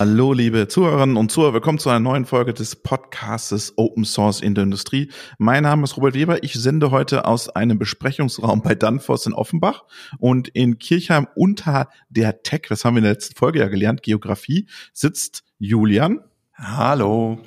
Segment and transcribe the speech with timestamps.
[0.00, 1.54] Hallo, liebe Zuhörerinnen und Zuhörer.
[1.54, 5.08] Willkommen zu einer neuen Folge des Podcastes Open Source in der Industrie.
[5.38, 6.42] Mein Name ist Robert Weber.
[6.42, 9.84] Ich sende heute aus einem Besprechungsraum bei Danfoss in Offenbach
[10.18, 14.02] und in Kirchheim unter der Tech, das haben wir in der letzten Folge ja gelernt,
[14.02, 16.18] Geografie, sitzt Julian.
[16.54, 17.38] Hallo.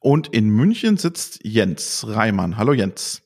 [0.00, 2.56] Und in München sitzt Jens Reimann.
[2.56, 3.20] Hallo Jens.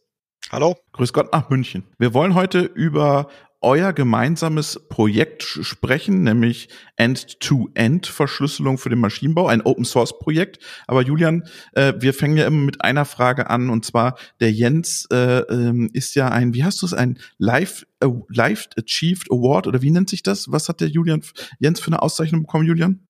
[0.50, 0.77] Hallo.
[0.92, 1.84] Grüß Gott nach München.
[1.98, 3.28] Wir wollen heute über
[3.60, 10.59] euer gemeinsames Projekt sprechen, nämlich End-to-End-Verschlüsselung für den Maschinenbau, ein Open-Source-Projekt.
[10.87, 15.06] Aber Julian, äh, wir fangen ja immer mit einer Frage an und zwar der Jens
[15.11, 19.67] äh, ähm, ist ja ein, wie hast du es, ein Live, äh, Live Achieved Award
[19.67, 20.52] oder wie nennt sich das?
[20.52, 21.23] Was hat der Julian
[21.58, 23.06] Jens für eine Auszeichnung bekommen, Julian?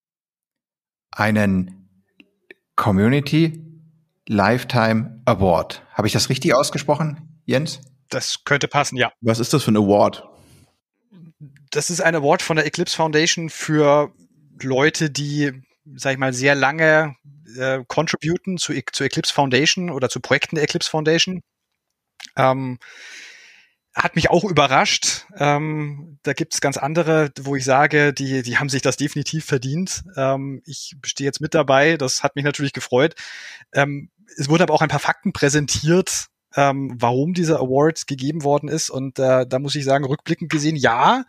[1.11, 1.89] Einen
[2.77, 3.63] Community
[4.29, 5.83] Lifetime Award.
[5.92, 7.81] Habe ich das richtig ausgesprochen, Jens?
[8.09, 9.13] Das könnte passen, ja.
[9.20, 10.29] Was ist das für ein Award?
[11.70, 14.12] Das ist ein Award von der Eclipse Foundation für
[14.61, 15.53] Leute, die,
[15.95, 17.17] sag ich mal, sehr lange
[17.58, 21.42] äh, contributen zu, zu Eclipse Foundation oder zu Projekten der Eclipse Foundation.
[22.36, 22.78] Ähm,
[23.95, 25.27] hat mich auch überrascht.
[25.39, 29.47] Ähm, da gibt es ganz andere, wo ich sage, die, die haben sich das definitiv
[29.47, 30.05] verdient.
[30.17, 33.14] Ähm, ich stehe jetzt mit dabei, das hat mich natürlich gefreut.
[33.73, 38.69] Ähm, es wurden aber auch ein paar Fakten präsentiert, ähm, warum dieser Award gegeben worden
[38.69, 38.91] ist.
[38.91, 41.25] Und äh, da muss ich sagen, rückblickend gesehen, ja,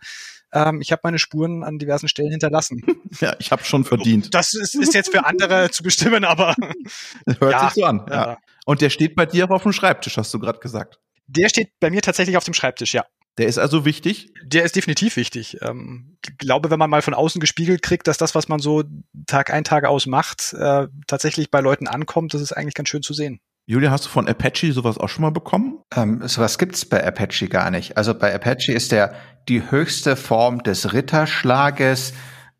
[0.52, 2.82] ähm, ich habe meine Spuren an diversen Stellen hinterlassen.
[3.20, 4.34] Ja, ich habe schon verdient.
[4.34, 6.54] Das ist, ist jetzt für andere zu bestimmen, aber
[7.26, 8.04] hört ja, sich so an.
[8.08, 8.14] Ja.
[8.14, 8.38] ja.
[8.66, 11.00] Und der steht bei dir auf dem Schreibtisch, hast du gerade gesagt.
[11.26, 13.06] Der steht bei mir tatsächlich auf dem Schreibtisch, ja.
[13.38, 14.32] Der ist also wichtig?
[14.44, 15.58] Der ist definitiv wichtig.
[15.62, 18.84] Ähm, ich glaube, wenn man mal von außen gespiegelt kriegt, dass das, was man so
[19.26, 23.02] Tag ein, Tag aus macht, äh, tatsächlich bei Leuten ankommt, das ist eigentlich ganz schön
[23.02, 23.40] zu sehen.
[23.70, 25.80] Julia, hast du von Apache sowas auch schon mal bekommen?
[25.94, 27.98] Ähm, sowas gibt's bei Apache gar nicht.
[27.98, 29.12] Also bei Apache ist der
[29.46, 32.14] die höchste Form des Ritterschlages.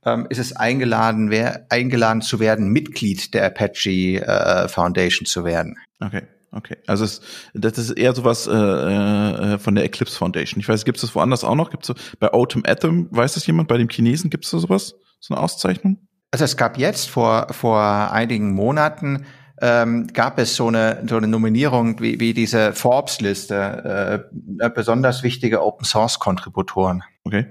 [0.05, 5.79] Ähm, ist es eingeladen, wer, eingeladen zu werden, Mitglied der Apache äh, Foundation zu werden.
[5.99, 6.25] Okay.
[6.51, 7.21] Okay, also es,
[7.53, 10.61] das ist eher sowas äh, äh, von der Eclipse Foundation.
[10.61, 11.71] Ich weiß, gibt es das woanders auch noch?
[11.71, 13.69] Gibt es bei Autumn Atom, weiß das jemand?
[13.69, 14.95] Bei dem Chinesen gibt es da sowas?
[15.21, 16.07] So eine Auszeichnung?
[16.31, 17.83] Also es gab jetzt vor vor
[18.13, 19.27] einigen Monaten
[19.61, 24.29] ähm, gab es so eine, so eine Nominierung wie, wie diese Forbes-Liste,
[24.61, 27.03] äh, besonders wichtige Open-Source-Kontributoren.
[27.25, 27.47] Okay.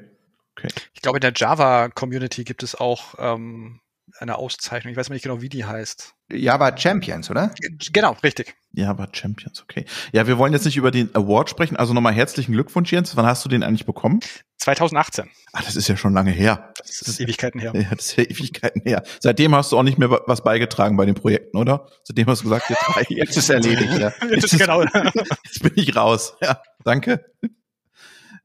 [0.57, 0.69] okay.
[0.93, 3.79] Ich glaube, in der Java-Community gibt es auch ähm,
[4.19, 4.91] eine Auszeichnung.
[4.91, 6.13] Ich weiß nicht genau, wie die heißt.
[6.31, 7.53] Java Champions, oder?
[7.93, 8.55] Genau, richtig.
[8.73, 9.85] Java Champions, okay.
[10.11, 11.77] Ja, wir wollen jetzt nicht über den Award sprechen.
[11.77, 13.15] Also nochmal herzlichen Glückwunsch, Jens.
[13.15, 14.19] Wann hast du den eigentlich bekommen?
[14.57, 15.29] 2018.
[15.53, 16.73] Ah, das ist ja schon lange her.
[16.77, 17.71] Das ist Ewigkeiten her.
[17.73, 19.03] Ja, das ist ja Ewigkeiten her.
[19.19, 21.87] Seitdem hast du auch nicht mehr was beigetragen bei den Projekten, oder?
[22.03, 23.97] Seitdem hast du gesagt, jetzt, jetzt ist erledigt.
[23.97, 24.13] Ja.
[24.29, 24.83] Jetzt, jetzt, genau.
[25.43, 26.35] jetzt bin ich raus.
[26.41, 27.23] Ja, danke.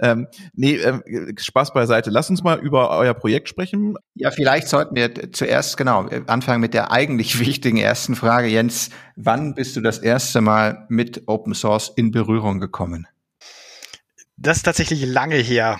[0.02, 2.10] Ähm, nee, äh, Spaß beiseite.
[2.10, 3.96] Lass uns mal über euer Projekt sprechen.
[4.14, 8.48] Ja, vielleicht sollten wir zuerst genau anfangen mit der eigentlich wichtigen ersten Frage.
[8.48, 13.06] Jens, wann bist du das erste Mal mit Open Source in Berührung gekommen?
[14.36, 15.78] Das ist tatsächlich lange her.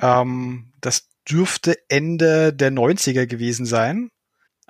[0.00, 4.08] Ähm, das dürfte Ende der 90er gewesen sein.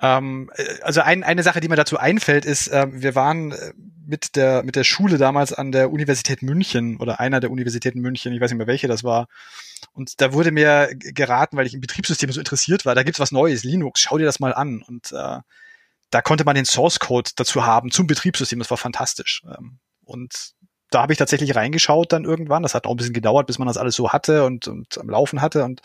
[0.01, 3.73] Ähm, äh, also ein, eine Sache, die mir dazu einfällt, ist, äh, wir waren äh,
[4.05, 8.33] mit der, mit der Schule damals an der Universität München oder einer der Universitäten München,
[8.33, 9.27] ich weiß nicht mehr welche das war.
[9.93, 13.31] Und da wurde mir geraten, weil ich im Betriebssystem so interessiert war, da gibt's was
[13.31, 14.83] Neues, Linux, schau dir das mal an.
[14.85, 15.39] Und äh,
[16.09, 19.43] da konnte man den Source Code dazu haben zum Betriebssystem, das war fantastisch.
[19.45, 20.51] Ähm, und
[20.91, 22.63] da habe ich tatsächlich reingeschaut dann irgendwann.
[22.63, 25.09] Das hat auch ein bisschen gedauert, bis man das alles so hatte und, und am
[25.09, 25.63] Laufen hatte.
[25.63, 25.81] Und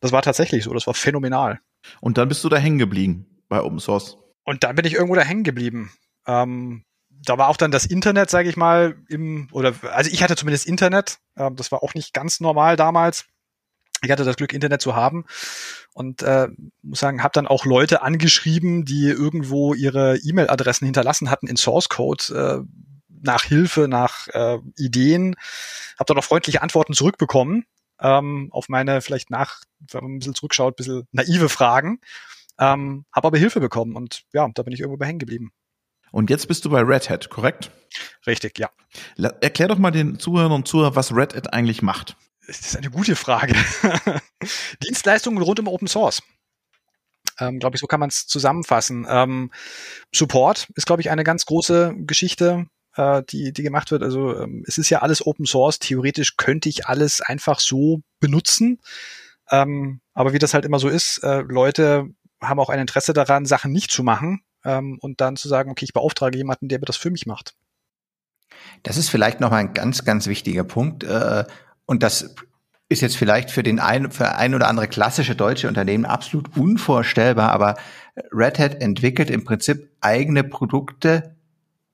[0.00, 1.60] das war tatsächlich so, das war phänomenal.
[2.00, 4.18] Und dann bist du da hängen geblieben bei Open Source.
[4.44, 5.92] Und dann bin ich irgendwo da hängen geblieben.
[6.26, 10.36] Ähm, da war auch dann das Internet, sage ich mal, im, oder also ich hatte
[10.36, 11.18] zumindest Internet.
[11.34, 13.26] Äh, das war auch nicht ganz normal damals.
[14.02, 15.24] Ich hatte das Glück, Internet zu haben
[15.94, 16.48] und äh,
[16.82, 21.88] muss sagen, habe dann auch Leute angeschrieben, die irgendwo ihre E-Mail-Adressen hinterlassen hatten in Source
[21.88, 22.92] Code äh,
[23.22, 25.34] nach Hilfe, nach äh, Ideen.
[25.98, 27.64] Habe dann auch freundliche Antworten zurückbekommen
[28.00, 32.00] ähm, auf meine vielleicht nach, wenn man ein bisschen zurückschaut, ein bisschen naive Fragen.
[32.58, 35.52] Ähm, habe aber Hilfe bekommen und ja, da bin ich irgendwo bei hängen geblieben.
[36.12, 37.70] Und jetzt bist du bei Red Hat, korrekt?
[38.26, 38.70] Richtig, ja.
[39.40, 42.16] Erklär doch mal den Zuhörern und Zuhörern, was Red Hat eigentlich macht.
[42.46, 43.54] Das ist eine gute Frage.
[44.84, 46.22] Dienstleistungen rund um Open Source.
[47.38, 49.06] Ähm, glaube ich, so kann man es zusammenfassen.
[49.08, 49.50] Ähm,
[50.14, 52.66] Support ist, glaube ich, eine ganz große Geschichte.
[52.96, 54.02] äh, die, die gemacht wird.
[54.02, 55.78] Also ähm, es ist ja alles Open Source.
[55.78, 58.80] Theoretisch könnte ich alles einfach so benutzen.
[59.50, 62.08] Ähm, aber wie das halt immer so ist, äh, Leute
[62.40, 65.84] haben auch ein Interesse daran, Sachen nicht zu machen ähm, und dann zu sagen, okay,
[65.84, 67.54] ich beauftrage jemanden, der mir das für mich macht.
[68.82, 71.04] Das ist vielleicht noch mal ein ganz, ganz wichtiger Punkt.
[71.04, 71.44] Äh,
[71.86, 72.34] und das
[72.88, 77.50] ist jetzt vielleicht für den ein, für ein oder andere klassische deutsche Unternehmen absolut unvorstellbar,
[77.50, 77.76] aber
[78.32, 81.36] Red Hat entwickelt im Prinzip eigene Produkte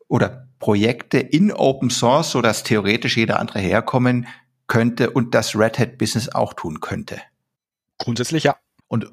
[0.08, 4.26] oder Projekte in Open Source, so dass theoretisch jeder andere herkommen
[4.66, 7.20] könnte und das Red Hat Business auch tun könnte.
[7.98, 8.56] Grundsätzlich ja.
[8.88, 9.10] Und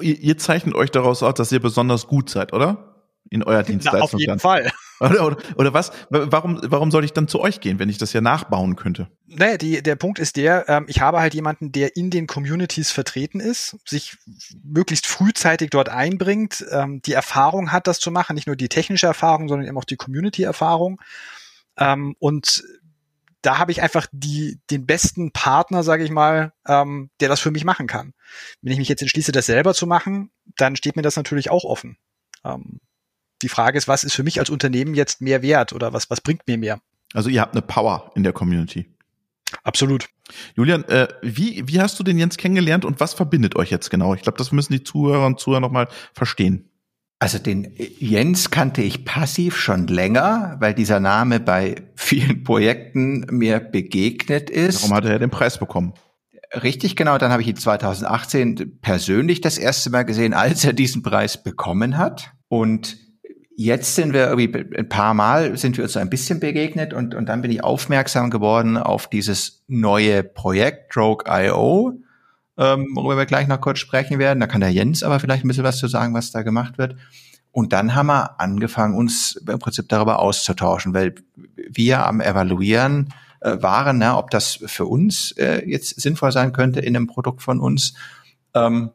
[0.00, 2.94] ihr zeichnet euch daraus aus, dass ihr besonders gut seid, oder?
[3.30, 4.00] in euer Dienstleistung.
[4.00, 4.38] Na, auf jeden dann.
[4.38, 4.70] Fall.
[5.00, 5.90] Oder, oder, oder was?
[6.08, 9.08] Warum, warum soll ich dann zu euch gehen, wenn ich das ja nachbauen könnte?
[9.26, 12.92] Naja, die, der Punkt ist der, ähm, ich habe halt jemanden, der in den Communities
[12.92, 14.16] vertreten ist, sich
[14.62, 19.06] möglichst frühzeitig dort einbringt, ähm, die Erfahrung hat, das zu machen, nicht nur die technische
[19.06, 21.00] Erfahrung, sondern eben auch die Community-Erfahrung.
[21.76, 22.62] Ähm, und
[23.44, 27.50] da habe ich einfach die, den besten Partner, sage ich mal, ähm, der das für
[27.50, 28.14] mich machen kann.
[28.62, 31.64] Wenn ich mich jetzt entschließe, das selber zu machen, dann steht mir das natürlich auch
[31.64, 31.98] offen.
[32.42, 32.80] Ähm,
[33.42, 36.22] die Frage ist, was ist für mich als Unternehmen jetzt mehr wert oder was, was
[36.22, 36.80] bringt mir mehr?
[37.12, 38.90] Also ihr habt eine Power in der Community.
[39.62, 40.08] Absolut.
[40.56, 44.14] Julian, äh, wie, wie hast du den Jens kennengelernt und was verbindet euch jetzt genau?
[44.14, 46.70] Ich glaube, das müssen die Zuhörer und Zuhörer nochmal verstehen.
[47.24, 53.60] Also den Jens kannte ich passiv schon länger, weil dieser Name bei vielen Projekten mir
[53.60, 54.82] begegnet ist.
[54.82, 55.94] Warum hat er den Preis bekommen?
[56.52, 57.16] Richtig, genau.
[57.16, 61.96] Dann habe ich ihn 2018 persönlich das erste Mal gesehen, als er diesen Preis bekommen
[61.96, 62.32] hat.
[62.48, 62.98] Und
[63.56, 67.14] Jetzt sind wir irgendwie ein paar Mal sind wir uns so ein bisschen begegnet und,
[67.14, 72.00] und dann bin ich aufmerksam geworden auf dieses neue Projekt Stroke.io,
[72.56, 74.40] ähm, worüber wir gleich noch kurz sprechen werden.
[74.40, 76.96] Da kann der Jens aber vielleicht ein bisschen was zu sagen, was da gemacht wird.
[77.50, 81.14] Und dann haben wir angefangen, uns im Prinzip darüber auszutauschen, weil
[81.68, 86.80] wir am Evaluieren äh, waren, ne, ob das für uns äh, jetzt sinnvoll sein könnte
[86.80, 87.94] in einem Produkt von uns.
[88.54, 88.90] Ähm,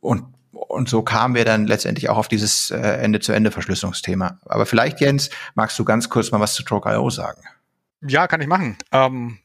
[0.00, 0.24] und
[0.72, 4.38] und so kamen wir dann letztendlich auch auf dieses äh, Ende-zu-Ende-Verschlüsselungsthema.
[4.46, 7.42] Aber vielleicht, Jens, magst du ganz kurz mal was zu Joke.io sagen?
[8.00, 8.78] Ja, kann ich machen.
[8.90, 9.38] Ähm,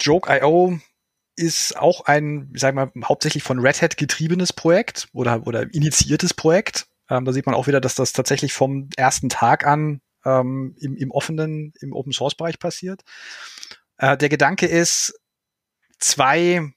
[0.00, 0.78] Joke.io
[1.36, 6.34] ist auch ein, sagen wir mal, hauptsächlich von Red Hat getriebenes Projekt oder, oder initiiertes
[6.34, 6.86] Projekt.
[7.08, 10.96] Ähm, da sieht man auch wieder, dass das tatsächlich vom ersten Tag an ähm, im,
[10.96, 13.02] im offenen, im Open Source Bereich passiert.
[13.96, 15.18] Äh, der Gedanke ist,
[15.98, 16.72] zwei,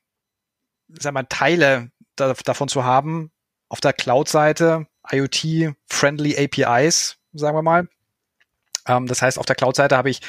[0.88, 3.31] sagen wir, Teile da, davon zu haben,
[3.69, 7.88] auf der Cloud-Seite IoT-friendly APIs, sagen wir mal.
[8.88, 10.22] Ähm, das heißt, auf der Cloud-Seite habe ich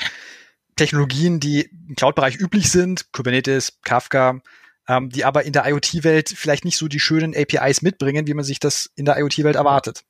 [0.77, 4.41] Technologien, die im Cloud-Bereich üblich sind, Kubernetes, Kafka,
[4.89, 8.45] ähm, die aber in der IoT-Welt vielleicht nicht so die schönen APIs mitbringen, wie man
[8.45, 10.05] sich das in der IoT-Welt erwartet.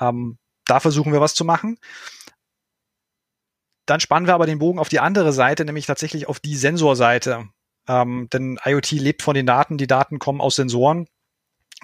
[0.00, 1.78] Ähm, da versuchen wir was zu machen.
[3.86, 7.48] Dann spannen wir aber den Bogen auf die andere Seite, nämlich tatsächlich auf die Sensorseite.
[7.88, 11.08] Ähm, denn IoT lebt von den Daten, die Daten kommen aus Sensoren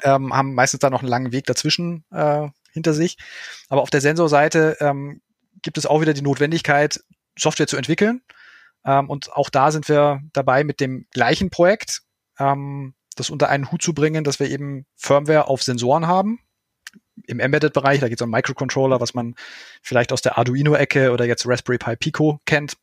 [0.03, 3.17] ähm, haben meistens da noch einen langen Weg dazwischen äh, hinter sich.
[3.69, 5.21] Aber auf der Sensorseite ähm,
[5.63, 7.03] gibt es auch wieder die Notwendigkeit,
[7.39, 8.23] Software zu entwickeln.
[8.85, 12.03] Ähm, und auch da sind wir dabei mit dem gleichen Projekt,
[12.39, 16.41] ähm, das unter einen Hut zu bringen, dass wir eben Firmware auf Sensoren haben.
[17.27, 19.35] Im Embedded-Bereich, da geht es um Microcontroller, was man
[19.83, 22.77] vielleicht aus der Arduino-Ecke oder jetzt Raspberry Pi Pico kennt.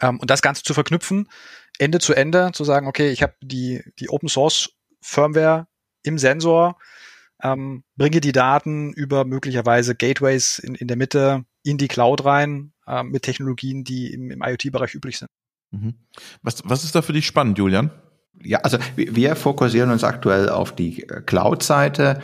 [0.00, 1.28] Ähm, und das Ganze zu verknüpfen,
[1.78, 4.70] Ende zu Ende, zu sagen, okay, ich habe die, die Open Source
[5.00, 5.66] Firmware
[6.02, 6.78] im Sensor,
[7.42, 12.72] ähm, bringe die Daten über möglicherweise Gateways in, in der Mitte in die Cloud rein
[12.88, 15.30] äh, mit Technologien, die im, im IoT-Bereich üblich sind.
[15.70, 15.94] Mhm.
[16.42, 17.90] Was, was ist da für dich spannend, Julian?
[18.42, 22.22] Ja, also wir fokussieren uns aktuell auf die äh, Cloud-Seite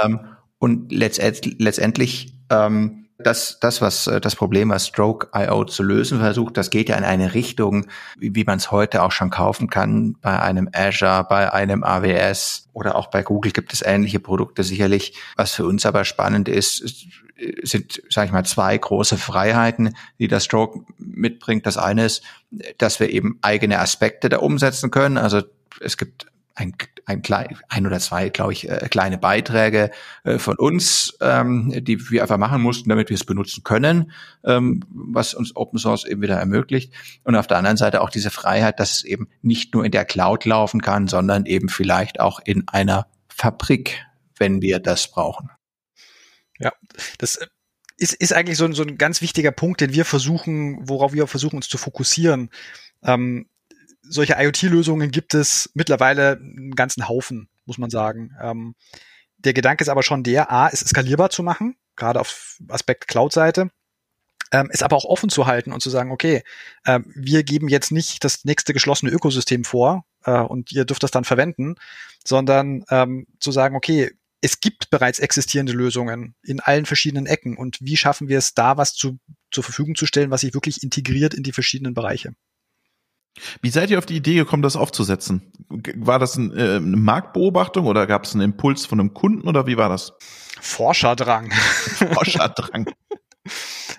[0.00, 0.20] ähm,
[0.58, 6.56] und letztendlich, letztendlich ähm, das, das, was äh, das Problem, was Stroke.io zu lösen versucht,
[6.56, 10.16] das geht ja in eine Richtung, wie, wie man es heute auch schon kaufen kann,
[10.20, 15.14] bei einem Azure, bei einem AWS oder auch bei Google gibt es ähnliche Produkte sicherlich.
[15.36, 17.10] Was für uns aber spannend ist,
[17.62, 21.66] sind, sage ich mal, zwei große Freiheiten, die das Stroke mitbringt.
[21.66, 22.22] Das eine ist,
[22.78, 25.18] dass wir eben eigene Aspekte da umsetzen können.
[25.18, 25.42] Also
[25.80, 26.26] es gibt
[26.56, 29.90] ein, ein, klein, ein oder zwei, glaube ich, äh, kleine Beiträge
[30.24, 34.10] äh, von uns, ähm, die wir einfach machen mussten, damit wir es benutzen können,
[34.44, 36.92] ähm, was uns Open Source eben wieder ermöglicht.
[37.24, 40.06] Und auf der anderen Seite auch diese Freiheit, dass es eben nicht nur in der
[40.06, 44.04] Cloud laufen kann, sondern eben vielleicht auch in einer Fabrik,
[44.38, 45.50] wenn wir das brauchen.
[46.58, 46.72] Ja,
[47.18, 47.46] das äh,
[47.98, 51.26] ist, ist eigentlich so ein, so ein ganz wichtiger Punkt, den wir versuchen, worauf wir
[51.26, 52.50] versuchen, uns zu fokussieren.
[53.02, 53.46] Ähm,
[54.08, 58.32] solche IoT-Lösungen gibt es mittlerweile einen ganzen Haufen, muss man sagen.
[58.40, 58.74] Ähm,
[59.38, 63.70] der Gedanke ist aber schon der, A, es skalierbar zu machen, gerade auf Aspekt Cloud-Seite.
[64.52, 66.42] ähm, es aber auch offen zu halten und zu sagen, okay,
[66.84, 71.10] äh, wir geben jetzt nicht das nächste geschlossene Ökosystem vor äh, und ihr dürft das
[71.10, 71.74] dann verwenden,
[72.24, 77.78] sondern ähm, zu sagen, okay, es gibt bereits existierende Lösungen in allen verschiedenen Ecken und
[77.80, 79.18] wie schaffen wir es da, was zu,
[79.50, 82.34] zur Verfügung zu stellen, was sich wirklich integriert in die verschiedenen Bereiche.
[83.60, 85.52] Wie seid ihr auf die Idee gekommen, das aufzusetzen?
[85.68, 89.66] War das ein, äh, eine Marktbeobachtung oder gab es einen Impuls von einem Kunden oder
[89.66, 90.12] wie war das?
[90.60, 91.52] Forscherdrang.
[92.12, 92.86] Forscherdrang.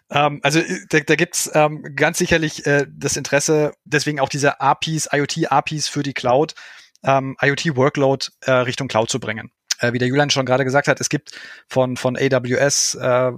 [0.10, 4.60] ähm, also äh, da, da gibt ähm, ganz sicherlich äh, das Interesse, deswegen auch diese
[4.60, 6.56] APIs, IoT-APIs für die Cloud,
[7.03, 9.51] ähm, IoT-Workload äh, Richtung Cloud zu bringen.
[9.79, 11.32] Äh, wie der Julian schon gerade gesagt hat, es gibt
[11.67, 13.32] von, von AWS, äh,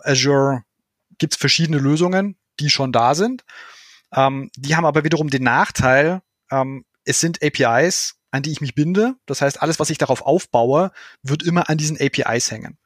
[0.00, 0.62] Azure,
[1.18, 3.44] gibt es verschiedene Lösungen, die schon da sind.
[4.12, 8.74] Ähm, die haben aber wiederum den Nachteil, ähm, es sind APIs, an die ich mich
[8.74, 9.14] binde.
[9.26, 12.78] Das heißt, alles, was ich darauf aufbaue, wird immer an diesen APIs hängen.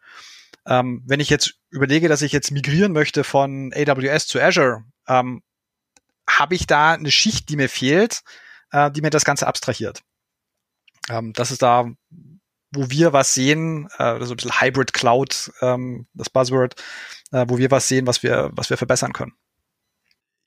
[0.66, 5.42] Ähm, wenn ich jetzt überlege, dass ich jetzt migrieren möchte von AWS zu Azure, ähm,
[6.28, 8.22] habe ich da eine Schicht, die mir fehlt,
[8.70, 10.02] äh, die mir das Ganze abstrahiert.
[11.10, 11.90] Ähm, das ist da,
[12.72, 16.80] wo wir was sehen, äh, so ein bisschen Hybrid Cloud, ähm, das Buzzword,
[17.32, 19.32] äh, wo wir was sehen, was wir, was wir verbessern können.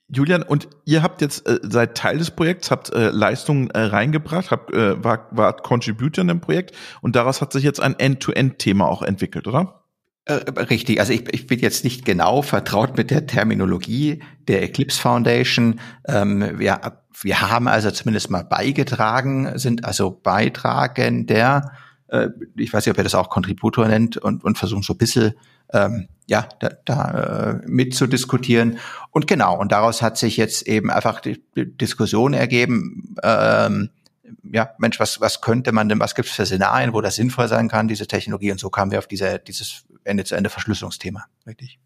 [0.07, 4.51] Julian, und ihr habt jetzt äh, seid Teil des Projekts, habt äh, Leistungen äh, reingebracht,
[4.51, 8.88] habt, äh, war, war Contributor in dem Projekt und daraus hat sich jetzt ein End-to-End-Thema
[8.88, 9.85] auch entwickelt, oder?
[10.25, 15.00] Äh, richtig, also ich, ich bin jetzt nicht genau vertraut mit der Terminologie der Eclipse
[15.00, 15.79] Foundation.
[16.07, 16.79] Ähm, wir,
[17.21, 21.71] wir haben also zumindest mal beigetragen, sind also Beitragender.
[22.07, 24.97] Äh, ich weiß nicht, ob ihr das auch Contributor nennt und, und versuchen so ein
[24.97, 25.33] bisschen
[25.74, 28.79] ähm, ja, da, da äh, mitzudiskutieren.
[29.12, 33.89] Und genau, und daraus hat sich jetzt eben einfach die, die Diskussion ergeben, ähm,
[34.51, 37.48] ja, Mensch, was, was könnte man denn, was gibt es für Szenarien, wo das sinnvoll
[37.48, 38.51] sein kann, diese Technologie?
[38.51, 41.79] Und so kamen wir auf diese, dieses Ende-zu-Ende-Verschlüsselungsthema, richtig.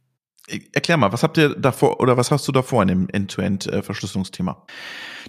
[0.72, 4.66] Erklär mal, was habt ihr davor oder was hast du davor in dem End-to-End-Verschlüsselungsthema?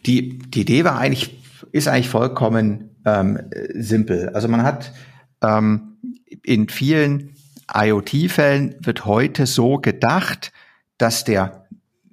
[0.07, 1.43] Die, die Idee war eigentlich,
[1.73, 3.39] ist eigentlich vollkommen ähm,
[3.75, 4.31] simpel.
[4.31, 4.95] Also man hat
[5.43, 5.99] ähm,
[6.43, 7.35] in vielen
[7.75, 10.53] IoT-Fällen wird heute so gedacht,
[10.99, 11.67] dass der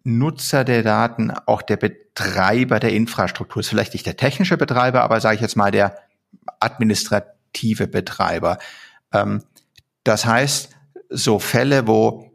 [0.03, 3.69] Nutzer der Daten auch der Betreiber der Infrastruktur ist.
[3.69, 5.97] Vielleicht nicht der technische Betreiber, aber sage ich jetzt mal der
[6.59, 8.57] administrative Betreiber.
[9.11, 9.43] Ähm,
[10.03, 10.69] das heißt,
[11.09, 12.26] so Fälle, wo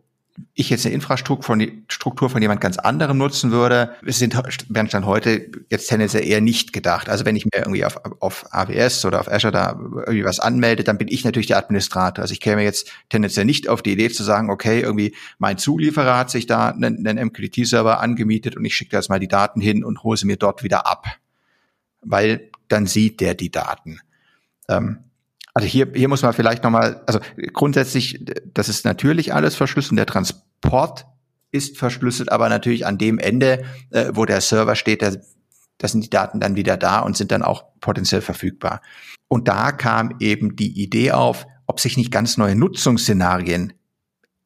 [0.55, 4.35] ich jetzt eine Infrastruktur von, Struktur von jemand ganz anderem nutzen würde, sind,
[4.69, 7.09] werden dann heute jetzt tendenziell eher nicht gedacht.
[7.09, 10.85] Also wenn ich mir irgendwie auf, auf AWS oder auf Azure da irgendwie was anmelde,
[10.85, 12.23] dann bin ich natürlich der Administrator.
[12.23, 16.17] Also ich käme jetzt tendenziell nicht auf die Idee zu sagen, okay, irgendwie mein Zulieferer
[16.17, 19.85] hat sich da einen, einen MQTT-Server angemietet und ich schicke jetzt mal die Daten hin
[19.85, 21.07] und hole sie mir dort wieder ab.
[22.01, 24.01] Weil dann sieht der die Daten.
[24.69, 25.05] Ähm,
[25.55, 27.21] also hier, hier muss man vielleicht nochmal, also
[27.53, 29.99] grundsätzlich, das ist natürlich alles verschlüsselt.
[29.99, 31.07] Der Transport
[31.51, 35.13] ist verschlüsselt, aber natürlich an dem Ende, äh, wo der Server steht, da,
[35.79, 38.81] da sind die Daten dann wieder da und sind dann auch potenziell verfügbar.
[39.29, 43.75] Und da kam eben die Idee auf, ob sich nicht ganz neue Nutzungsszenarien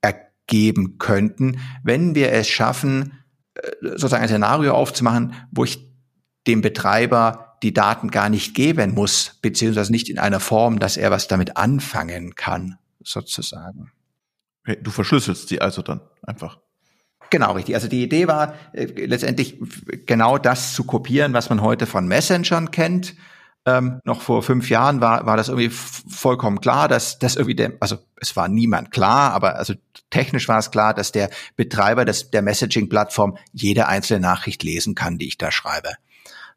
[0.01, 3.13] ergeben könnten, wenn wir es schaffen,
[3.55, 5.87] äh, sozusagen ein Szenario aufzumachen, wo ich
[6.47, 11.11] dem Betreiber die Daten gar nicht geben muss, beziehungsweise nicht in einer Form, dass er
[11.11, 13.93] was damit anfangen kann, sozusagen.
[14.83, 16.59] Du verschlüsselst sie also dann einfach.
[17.31, 17.75] Genau, richtig.
[17.75, 19.59] Also die Idee war äh, letztendlich
[20.07, 23.15] genau das zu kopieren, was man heute von Messengern kennt.
[23.65, 27.73] Ähm, noch vor fünf Jahren war, war das irgendwie vollkommen klar, dass das irgendwie der,
[27.81, 29.75] also es war niemand klar, aber also
[30.11, 35.19] technisch war es klar, dass der Betreiber des, der Messaging-Plattform jede einzelne Nachricht lesen kann,
[35.19, 35.95] die ich da schreibe.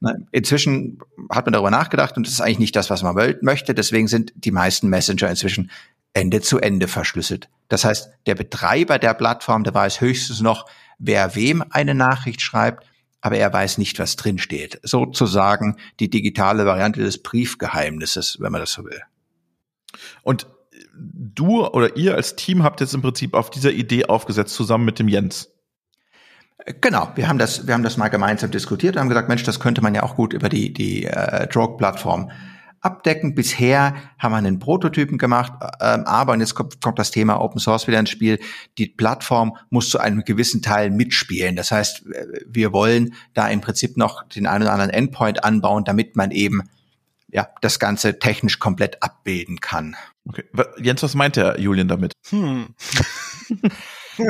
[0.02, 3.74] Ne, inzwischen hat man darüber nachgedacht und das ist eigentlich nicht das, was man möchte.
[3.74, 5.72] Deswegen sind die meisten Messenger inzwischen
[6.14, 7.50] Ende zu Ende verschlüsselt.
[7.68, 12.86] Das heißt, der Betreiber der Plattform, der weiß höchstens noch, wer wem eine Nachricht schreibt,
[13.22, 14.80] aber er weiß nicht, was drin steht.
[14.84, 19.02] Sozusagen die digitale Variante des Briefgeheimnisses, wenn man das so will.
[20.24, 20.48] Und
[20.94, 25.00] du oder ihr als Team habt jetzt im Prinzip auf dieser Idee aufgesetzt, zusammen mit
[25.00, 25.52] dem Jens.
[26.82, 29.60] Genau, wir haben das, wir haben das mal gemeinsam diskutiert und haben gesagt, Mensch, das
[29.60, 32.30] könnte man ja auch gut über die die äh, Drogue-Plattform
[32.82, 33.34] abdecken.
[33.36, 37.60] Bisher haben wir einen Prototypen gemacht, ähm, aber und jetzt kommt, kommt das Thema Open
[37.60, 38.40] Source wieder ins Spiel.
[38.78, 41.56] Die Plattform muss zu einem gewissen Teil mitspielen.
[41.56, 42.06] Das heißt,
[42.48, 46.64] wir wollen da im Prinzip noch den einen oder anderen Endpoint anbauen, damit man eben
[47.32, 49.96] ja das Ganze technisch komplett abbilden kann.
[50.28, 50.44] Okay.
[50.82, 52.14] Jens, was meint der Julian damit?
[52.30, 52.76] Hm.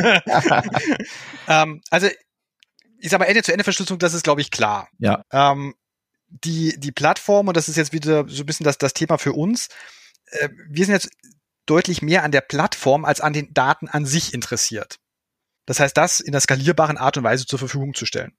[1.48, 2.08] ähm, also,
[3.00, 4.90] ich sag mal, Ende-zu-Ende-Verschlüsselung, das ist, glaube ich, klar.
[5.00, 5.24] Ja.
[5.32, 5.76] Ähm,
[6.28, 9.34] die, die Plattform, und das ist jetzt wieder so ein bisschen das, das Thema für
[9.34, 9.70] uns,
[10.26, 11.10] äh, wir sind jetzt
[11.66, 15.00] deutlich mehr an der Plattform als an den Daten an sich interessiert.
[15.66, 18.36] Das heißt, das in der skalierbaren Art und Weise zur Verfügung zu stellen.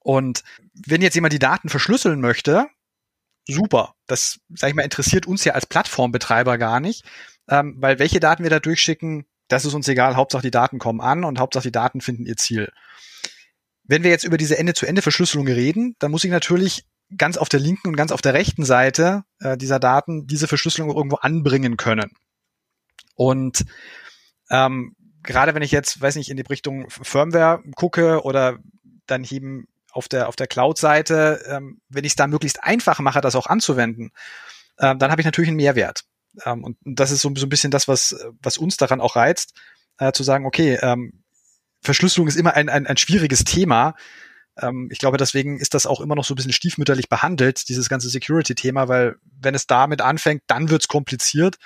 [0.00, 2.66] Und wenn jetzt jemand die Daten verschlüsseln möchte,
[3.46, 3.94] super.
[4.06, 7.04] Das, sag ich mal, interessiert uns ja als Plattformbetreiber gar nicht,
[7.48, 10.16] ähm, weil welche Daten wir da durchschicken, das ist uns egal.
[10.16, 12.72] Hauptsache die Daten kommen an und Hauptsache die Daten finden ihr Ziel.
[13.84, 16.86] Wenn wir jetzt über diese Ende-zu-Ende-Verschlüsselung reden, dann muss ich natürlich
[17.16, 20.94] ganz auf der linken und ganz auf der rechten Seite äh, dieser Daten diese Verschlüsselung
[20.94, 22.10] irgendwo anbringen können.
[23.14, 23.64] Und
[24.50, 28.58] ähm, gerade wenn ich jetzt, weiß nicht, in die Richtung Firmware gucke oder
[29.06, 33.20] dann eben auf der, auf der Cloud-Seite, ähm, wenn ich es da möglichst einfach mache,
[33.20, 34.10] das auch anzuwenden,
[34.78, 36.04] ähm, dann habe ich natürlich einen Mehrwert.
[36.44, 39.54] Ähm, und das ist so, so ein bisschen das, was, was uns daran auch reizt,
[39.98, 41.23] äh, zu sagen, okay, ähm,
[41.84, 43.94] Verschlüsselung ist immer ein, ein, ein schwieriges Thema.
[44.60, 47.88] Ähm, ich glaube, deswegen ist das auch immer noch so ein bisschen stiefmütterlich behandelt, dieses
[47.88, 51.56] ganze Security-Thema, weil wenn es damit anfängt, dann wird es kompliziert,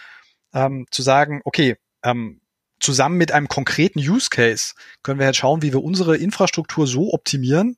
[0.53, 2.41] ähm, zu sagen, okay, ähm,
[2.81, 7.13] zusammen mit einem konkreten Use Case können wir jetzt schauen, wie wir unsere Infrastruktur so
[7.13, 7.77] optimieren,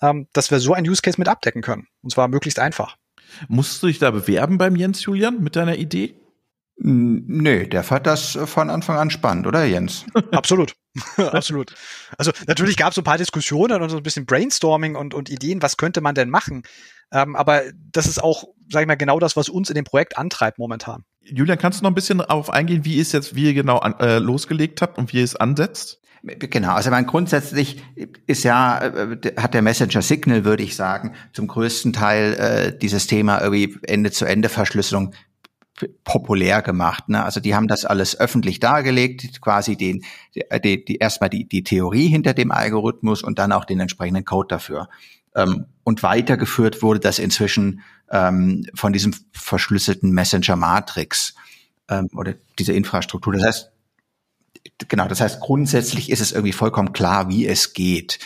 [0.00, 1.86] ähm, dass wir so ein Use Case mit abdecken können.
[2.02, 2.96] Und zwar möglichst einfach.
[3.48, 6.17] Musst du dich da bewerben beim Jens Julian mit deiner Idee?
[6.80, 10.06] Nö, der fand das von Anfang an spannend, oder Jens?
[10.30, 10.74] Absolut.
[11.16, 11.74] Absolut.
[12.16, 15.28] Also natürlich gab es so ein paar Diskussionen und so ein bisschen Brainstorming und, und
[15.28, 16.62] Ideen, was könnte man denn machen.
[17.12, 20.18] Ähm, aber das ist auch, sag ich mal, genau das, was uns in dem Projekt
[20.18, 21.04] antreibt momentan.
[21.22, 23.78] Julian, kannst du noch ein bisschen darauf eingehen, wie ihr es jetzt, wie ihr genau
[23.78, 26.00] an, äh, losgelegt habt und wie ihr es ansetzt?
[26.22, 27.82] Genau, also man grundsätzlich
[28.26, 33.06] ist ja, äh, hat der Messenger Signal, würde ich sagen, zum größten Teil äh, dieses
[33.06, 35.14] Thema irgendwie Ende-zu-Ende-Verschlüsselung
[36.04, 37.08] populär gemacht.
[37.08, 37.24] Ne?
[37.24, 40.04] Also die haben das alles öffentlich dargelegt, quasi den,
[40.34, 44.48] die, die erstmal die, die Theorie hinter dem Algorithmus und dann auch den entsprechenden Code
[44.48, 44.88] dafür.
[45.34, 51.34] Ähm, und weitergeführt wurde das inzwischen ähm, von diesem verschlüsselten Messenger Matrix
[51.88, 53.34] ähm, oder diese Infrastruktur.
[53.34, 53.72] Das heißt,
[54.88, 58.18] genau, das heißt, grundsätzlich ist es irgendwie vollkommen klar, wie es geht.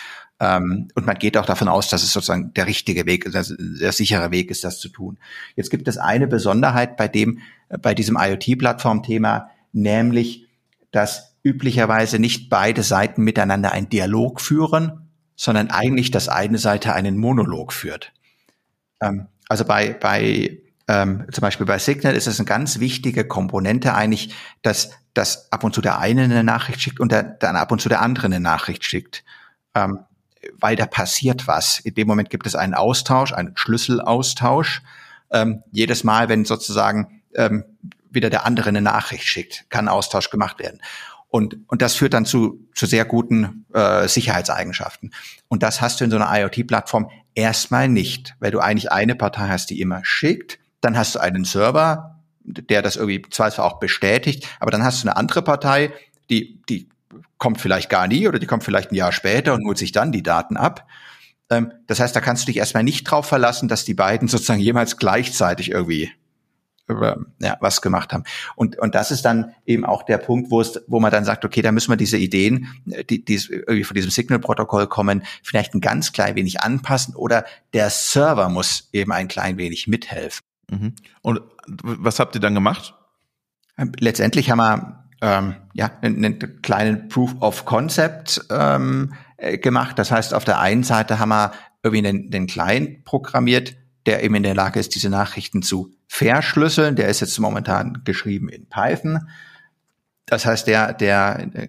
[0.43, 3.93] Ähm, und man geht auch davon aus, dass es sozusagen der richtige Weg, der, der
[3.93, 5.17] sichere Weg ist, das zu tun.
[5.55, 10.49] Jetzt gibt es eine Besonderheit bei dem, äh, bei diesem IoT-Plattform-Thema, nämlich,
[10.91, 17.19] dass üblicherweise nicht beide Seiten miteinander einen Dialog führen, sondern eigentlich, dass eine Seite einen
[17.19, 18.13] Monolog führt.
[19.01, 23.95] Ähm, also bei, bei ähm, zum Beispiel bei Signal ist es eine ganz wichtige Komponente
[23.95, 27.71] eigentlich, dass, dass ab und zu der eine eine Nachricht schickt und der, dann ab
[27.71, 29.23] und zu der andere eine Nachricht schickt.
[29.77, 30.01] Ähm,
[30.59, 31.79] weil da passiert was.
[31.81, 34.83] In dem Moment gibt es einen Austausch, einen Schlüsselaustausch.
[35.31, 37.65] Ähm, jedes Mal, wenn sozusagen ähm,
[38.11, 40.81] wieder der andere eine Nachricht schickt, kann Austausch gemacht werden.
[41.29, 45.13] Und, und das führt dann zu, zu sehr guten äh, Sicherheitseigenschaften.
[45.49, 49.49] Und das hast du in so einer IoT-Plattform erstmal nicht, weil du eigentlich eine Partei
[49.49, 54.47] hast, die immer schickt dann hast du einen Server, der das irgendwie zwar auch bestätigt,
[54.61, 55.93] aber dann hast du eine andere Partei,
[56.29, 56.89] die, die
[57.43, 60.13] kommt vielleicht gar nie oder die kommt vielleicht ein Jahr später und holt sich dann
[60.13, 60.87] die Daten ab.
[61.51, 64.61] Ähm, das heißt, da kannst du dich erstmal nicht drauf verlassen, dass die beiden sozusagen
[64.61, 66.13] jemals gleichzeitig irgendwie
[66.89, 68.25] ja, was gemacht haben.
[68.55, 71.45] Und, und das ist dann eben auch der Punkt, wo es, wo man dann sagt,
[71.45, 75.81] okay, da müssen wir diese Ideen, die, die irgendwie von diesem Signal-Protokoll kommen, vielleicht ein
[75.81, 80.43] ganz klein wenig anpassen oder der Server muss eben ein klein wenig mithelfen.
[80.71, 80.95] Mhm.
[81.23, 82.95] Und was habt ihr dann gemacht?
[83.79, 89.99] Ähm, letztendlich haben wir ähm, ja einen, einen, kleinen Proof of Concept ähm, äh, gemacht.
[89.99, 94.35] Das heißt, auf der einen Seite haben wir irgendwie einen, den Client programmiert, der eben
[94.35, 96.97] in der Lage ist, diese Nachrichten zu verschlüsseln.
[96.97, 99.29] Der ist jetzt momentan geschrieben in Python.
[100.27, 101.69] Das heißt, der, der äh,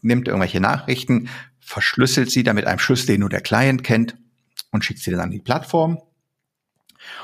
[0.00, 1.28] nimmt irgendwelche Nachrichten,
[1.60, 4.16] verschlüsselt sie dann mit einem Schlüssel, den nur der Client kennt
[4.70, 5.98] und schickt sie dann an die Plattform.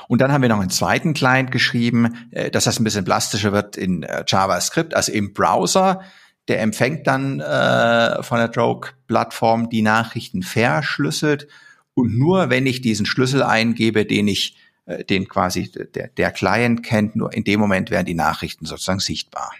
[0.07, 3.51] Und dann haben wir noch einen zweiten Client geschrieben, äh, dass das ein bisschen plastischer
[3.51, 6.01] wird in äh, JavaScript, also im Browser.
[6.47, 11.47] Der empfängt dann äh, von der Droke-Plattform die Nachrichten verschlüsselt.
[11.93, 16.83] Und nur wenn ich diesen Schlüssel eingebe, den ich, äh, den quasi der, der Client
[16.83, 19.51] kennt, nur in dem Moment werden die Nachrichten sozusagen sichtbar.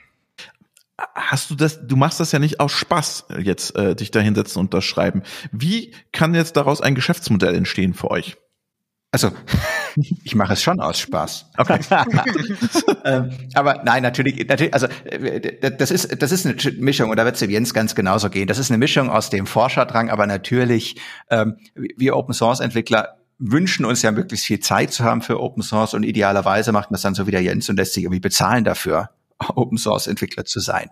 [1.16, 4.60] Hast du das, du machst das ja nicht aus Spaß, jetzt äh, dich da hinsetzen
[4.60, 5.24] und das schreiben.
[5.52, 8.38] Wie kann jetzt daraus ein Geschäftsmodell entstehen für euch?
[9.12, 9.32] Also,
[10.24, 11.52] ich mache es schon aus Spaß.
[11.58, 11.80] Okay.
[13.06, 17.26] ähm, aber nein, natürlich, natürlich, also äh, das ist das ist eine Mischung und da
[17.26, 18.48] wird es Jens ganz genauso gehen.
[18.48, 20.96] Das ist eine Mischung aus dem Forscherdrang, aber natürlich
[21.30, 25.64] ähm, wir Open Source Entwickler wünschen uns ja möglichst viel Zeit zu haben für Open
[25.64, 28.20] Source und idealerweise macht man es dann so wie der Jens und lässt sich irgendwie
[28.20, 29.10] bezahlen dafür,
[29.56, 30.90] Open Source Entwickler zu sein.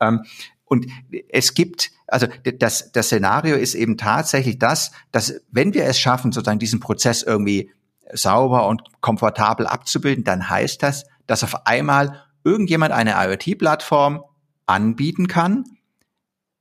[0.00, 0.24] Ähm,
[0.64, 0.86] und
[1.30, 2.26] es gibt, also
[2.58, 7.22] das, das Szenario ist eben tatsächlich das, dass wenn wir es schaffen, sozusagen diesen Prozess
[7.22, 7.70] irgendwie
[8.12, 14.24] sauber und komfortabel abzubilden, dann heißt das, dass auf einmal irgendjemand eine IoT-Plattform
[14.66, 15.64] anbieten kann,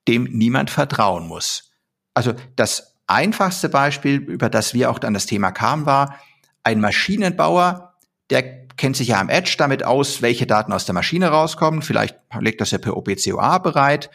[0.08, 1.72] dem niemand vertrauen muss.
[2.14, 6.20] Also das einfachste Beispiel, über das wir auch dann das Thema kamen, war
[6.64, 7.94] ein Maschinenbauer,
[8.30, 11.82] der kennt sich ja am Edge damit aus, welche Daten aus der Maschine rauskommen.
[11.82, 14.10] Vielleicht legt das ja per OPCOA bereit.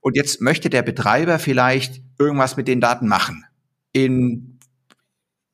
[0.00, 3.44] Und jetzt möchte der Betreiber vielleicht irgendwas mit den Daten machen.
[3.92, 4.59] In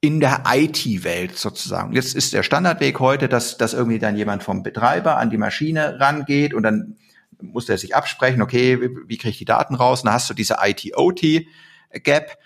[0.06, 1.92] in der IT-Welt sozusagen.
[1.92, 5.98] Jetzt ist der Standardweg heute, dass, dass irgendwie dann jemand vom Betreiber an die Maschine
[5.98, 6.96] rangeht und dann
[7.42, 10.04] muss der sich absprechen, okay, wie, wie kriege ich die Daten raus?
[10.04, 12.38] Dann hast du diese IT-OT-Gap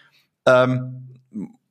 [0.46, 1.08] ähm,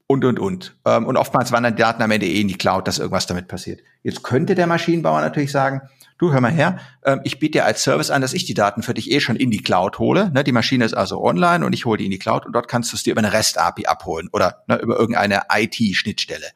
[0.06, 0.76] und, und, und.
[0.86, 3.48] Ähm, und oftmals wandern die Daten am Ende eh in die Cloud, dass irgendwas damit
[3.48, 3.82] passiert.
[4.04, 5.82] Jetzt könnte der Maschinenbauer natürlich sagen,
[6.20, 8.84] du hör mal her, ähm, ich biete dir als Service an, dass ich die Daten
[8.84, 10.30] für dich eh schon in die Cloud hole.
[10.32, 12.68] Ne, die Maschine ist also online und ich hole die in die Cloud und dort
[12.68, 16.48] kannst du es dir über eine REST-API abholen oder ne, über irgendeine IT-Schnittstelle.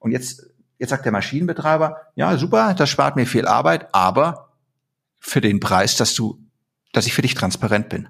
[0.00, 0.46] Und jetzt,
[0.78, 4.50] jetzt sagt der Maschinenbetreiber, ja, super, das spart mir viel Arbeit, aber
[5.18, 6.38] für den Preis, dass du,
[6.92, 8.08] dass ich für dich transparent bin.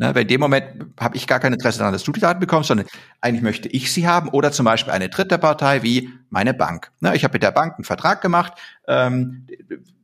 [0.00, 0.64] Ne, weil in dem Moment
[1.00, 2.86] habe ich gar kein Interesse daran, dass du die Daten bekommst, sondern
[3.20, 6.92] eigentlich möchte ich sie haben oder zum Beispiel eine dritte Partei wie meine Bank.
[7.00, 8.52] Ne, ich habe mit der Bank einen Vertrag gemacht,
[8.86, 9.48] ähm,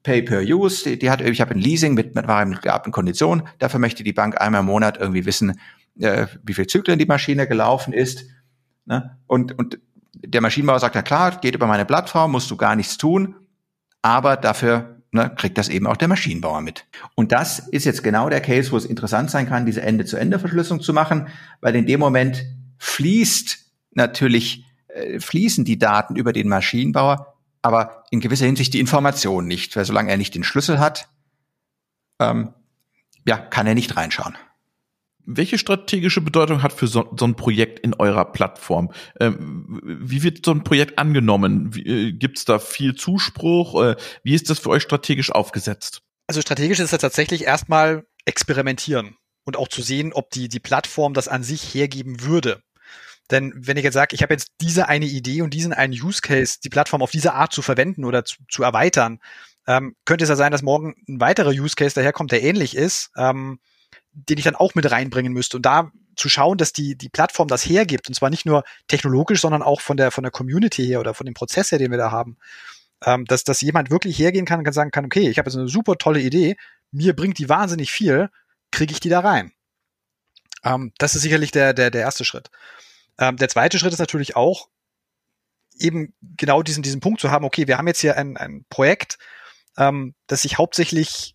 [0.02, 3.46] Pay per Use, die, die hat, ich habe ein Leasing mit, mit variablen Konditionen.
[3.60, 5.60] Dafür möchte die Bank einmal im Monat irgendwie wissen,
[6.00, 8.24] äh, wie viel Zyklen die Maschine gelaufen ist.
[8.86, 9.16] Ne?
[9.28, 9.78] Und, und
[10.12, 13.36] der Maschinenbauer sagt, na klar, geht über meine Plattform, musst du gar nichts tun,
[14.02, 16.86] aber dafür ne, kriegt das eben auch der Maschinenbauer mit.
[17.14, 20.92] Und das ist jetzt genau der Case, wo es interessant sein kann, diese Ende-zu-Ende-Verschlüsselung zu
[20.92, 21.28] machen,
[21.60, 22.44] weil in dem Moment
[22.78, 23.58] fließt
[23.92, 29.74] natürlich, äh, fließen die Daten über den Maschinenbauer, aber in gewisser Hinsicht die Information nicht,
[29.76, 31.08] weil solange er nicht den Schlüssel hat,
[32.20, 32.52] ähm,
[33.26, 34.36] ja, kann er nicht reinschauen.
[35.26, 38.92] Welche strategische Bedeutung hat für so, so ein Projekt in eurer Plattform?
[39.20, 41.72] Ähm, wie wird so ein Projekt angenommen?
[41.76, 43.82] Äh, Gibt es da viel Zuspruch?
[43.82, 46.02] Äh, wie ist das für euch strategisch aufgesetzt?
[46.26, 51.14] Also strategisch ist es tatsächlich erstmal experimentieren und auch zu sehen, ob die, die Plattform
[51.14, 52.62] das an sich hergeben würde.
[53.30, 56.20] Denn wenn ich jetzt sage, ich habe jetzt diese eine Idee und diesen einen Use
[56.20, 59.18] Case, die Plattform auf diese Art zu verwenden oder zu, zu erweitern,
[59.66, 63.10] ähm, könnte es ja sein, dass morgen ein weiterer Use Case daherkommt, der ähnlich ist.
[63.16, 63.60] Ähm,
[64.14, 65.58] den ich dann auch mit reinbringen müsste.
[65.58, 69.40] Und da zu schauen, dass die, die Plattform das hergibt, und zwar nicht nur technologisch,
[69.40, 71.98] sondern auch von der, von der Community her oder von dem Prozess her, den wir
[71.98, 72.36] da haben,
[73.04, 75.56] ähm, dass, dass jemand wirklich hergehen kann und kann sagen kann, okay, ich habe jetzt
[75.56, 76.56] eine super tolle Idee,
[76.92, 78.30] mir bringt die wahnsinnig viel,
[78.70, 79.52] kriege ich die da rein.
[80.62, 82.50] Ähm, das ist sicherlich der, der, der erste Schritt.
[83.18, 84.68] Ähm, der zweite Schritt ist natürlich auch,
[85.78, 89.18] eben genau diesen, diesen Punkt zu haben, okay, wir haben jetzt hier ein, ein Projekt,
[89.76, 91.33] ähm, das sich hauptsächlich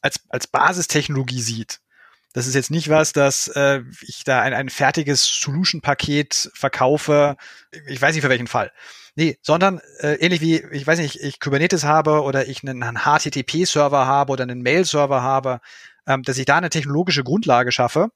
[0.00, 1.80] als, als Basistechnologie sieht.
[2.34, 7.36] Das ist jetzt nicht was, dass äh, ich da ein, ein fertiges Solution-Paket verkaufe.
[7.86, 8.70] Ich weiß nicht für welchen Fall.
[9.16, 12.98] Nee, sondern äh, ähnlich wie, ich weiß nicht, ich Kubernetes habe oder ich einen, einen
[12.98, 15.60] HTTP-Server habe oder einen Mail-Server habe,
[16.06, 18.10] ähm, dass ich da eine technologische Grundlage schaffe,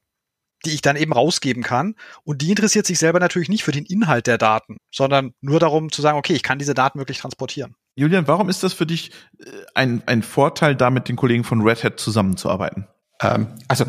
[0.65, 1.95] die ich dann eben rausgeben kann.
[2.23, 5.91] Und die interessiert sich selber natürlich nicht für den Inhalt der Daten, sondern nur darum
[5.91, 7.75] zu sagen, okay, ich kann diese Daten wirklich transportieren.
[7.95, 11.61] Julian, warum ist das für dich äh, ein, ein Vorteil, da mit den Kollegen von
[11.61, 12.87] Red Hat zusammenzuarbeiten?
[13.21, 13.85] Ähm, also,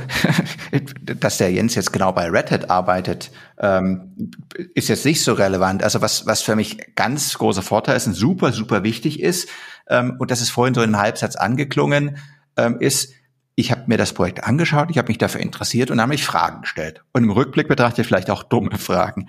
[1.02, 4.32] dass der Jens jetzt genau bei Red Hat arbeitet, ähm,
[4.74, 5.82] ist jetzt nicht so relevant.
[5.82, 9.48] Also was, was für mich ganz großer Vorteil ist und super, super wichtig ist,
[9.88, 12.18] ähm, und das ist vorhin so in einem Halbsatz angeklungen,
[12.78, 13.12] ist,
[13.56, 16.60] ich habe mir das Projekt angeschaut, ich habe mich dafür interessiert und habe mich Fragen
[16.60, 17.02] gestellt.
[17.12, 19.28] Und im Rückblick betrachtet vielleicht auch dumme Fragen.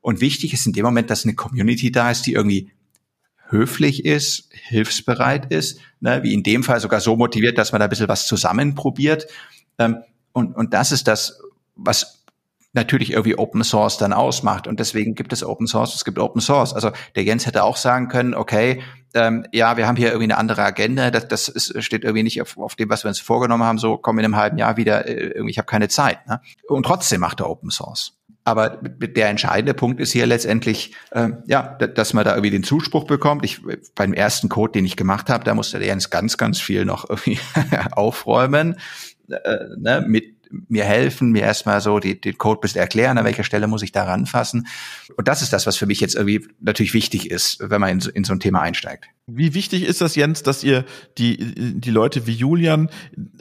[0.00, 2.70] Und wichtig ist in dem Moment, dass eine Community da ist, die irgendwie
[3.54, 7.86] höflich ist, hilfsbereit ist, ne, wie in dem Fall sogar so motiviert, dass man da
[7.86, 9.26] ein bisschen was zusammen probiert.
[9.78, 9.98] Ähm,
[10.32, 11.40] und, und das ist das,
[11.76, 12.24] was
[12.72, 14.66] natürlich irgendwie Open Source dann ausmacht.
[14.66, 16.74] Und deswegen gibt es Open Source, es gibt Open Source.
[16.74, 18.82] Also der Jens hätte auch sagen können, okay,
[19.14, 22.42] ähm, ja, wir haben hier irgendwie eine andere Agenda, das, das ist, steht irgendwie nicht
[22.42, 25.06] auf, auf dem, was wir uns vorgenommen haben, so kommen in einem halben Jahr wieder,
[25.06, 26.26] äh, irgendwie, ich habe keine Zeit.
[26.26, 26.40] Ne?
[26.66, 28.18] Und trotzdem macht er Open Source.
[28.44, 33.04] Aber der entscheidende Punkt ist hier letztendlich, äh, ja, dass man da irgendwie den Zuspruch
[33.04, 33.44] bekommt.
[33.44, 33.62] Ich
[33.94, 37.08] beim ersten Code, den ich gemacht habe, da musste der Jens ganz, ganz viel noch
[37.08, 37.38] irgendwie
[37.92, 38.78] aufräumen,
[39.28, 43.44] äh, ne, mit mir helfen, mir erstmal so die, den Code bis erklären, an welcher
[43.44, 44.66] Stelle muss ich da ranfassen.
[45.16, 48.00] Und das ist das, was für mich jetzt irgendwie natürlich wichtig ist, wenn man in
[48.00, 49.06] so, in so ein Thema einsteigt.
[49.26, 50.84] Wie wichtig ist das, Jens, dass ihr
[51.16, 52.90] die, die Leute wie Julian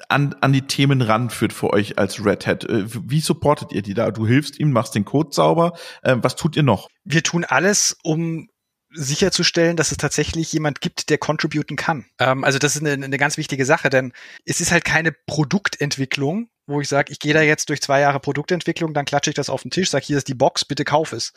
[0.07, 2.63] an, an die Themen ranführt für euch als Red Hat?
[2.63, 4.11] Äh, wie supportet ihr die da?
[4.11, 5.73] Du hilfst ihm, machst den Code sauber.
[6.03, 6.87] Ähm, was tut ihr noch?
[7.03, 8.47] Wir tun alles, um
[8.93, 12.05] sicherzustellen, dass es tatsächlich jemand gibt, der contributen kann.
[12.19, 14.13] Ähm, also das ist eine, eine ganz wichtige Sache, denn
[14.45, 18.19] es ist halt keine Produktentwicklung, wo ich sage, ich gehe da jetzt durch zwei Jahre
[18.19, 21.11] Produktentwicklung, dann klatsche ich das auf den Tisch, sage, hier ist die Box, bitte kauf
[21.11, 21.33] es.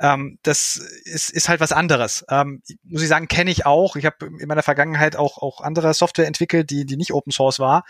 [0.00, 2.24] Ähm, das ist, ist halt was anderes.
[2.28, 3.94] Ähm, muss ich sagen, kenne ich auch.
[3.96, 7.60] Ich habe in meiner Vergangenheit auch, auch andere Software entwickelt, die, die nicht Open Source
[7.60, 7.84] war.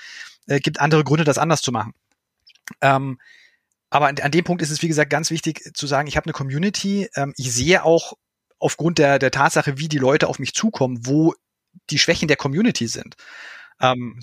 [0.46, 1.94] äh, gibt andere Gründe, das anders zu machen.
[2.80, 3.18] Ähm,
[3.88, 6.26] aber an, an, dem Punkt ist es, wie gesagt, ganz wichtig zu sagen, ich habe
[6.26, 7.08] eine Community.
[7.14, 8.14] Ähm, ich sehe auch
[8.58, 11.34] aufgrund der, der Tatsache, wie die Leute auf mich zukommen, wo
[11.90, 13.16] die Schwächen der Community sind.
[13.80, 14.20] Ähm,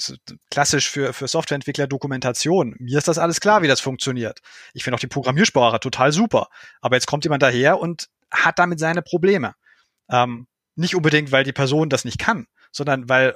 [0.50, 2.76] klassisch für, für Softwareentwickler Dokumentation.
[2.80, 4.40] Mir ist das alles klar, wie das funktioniert.
[4.74, 6.48] Ich finde auch die Programmiersprache total super.
[6.80, 9.54] Aber jetzt kommt jemand daher und hat damit seine Probleme.
[10.10, 13.36] Ähm, nicht unbedingt, weil die Person das nicht kann, sondern weil